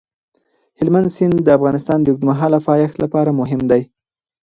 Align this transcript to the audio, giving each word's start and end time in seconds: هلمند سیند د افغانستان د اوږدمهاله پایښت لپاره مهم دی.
هلمند 0.79 1.07
سیند 1.15 1.37
د 1.43 1.47
افغانستان 1.57 1.99
د 2.01 2.05
اوږدمهاله 2.11 2.59
پایښت 2.67 2.95
لپاره 3.03 3.37
مهم 3.39 3.61
دی. 3.71 3.81